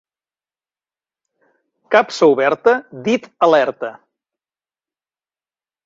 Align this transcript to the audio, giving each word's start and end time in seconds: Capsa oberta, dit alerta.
Capsa 1.97 2.31
oberta, 2.33 2.75
dit 3.11 3.31
alerta. 3.51 3.95